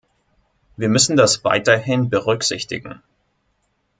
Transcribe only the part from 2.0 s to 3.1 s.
berücksichtigen.